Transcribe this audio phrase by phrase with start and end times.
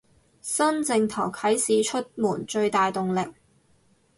[0.41, 3.35] 新正頭啟市出門最大動力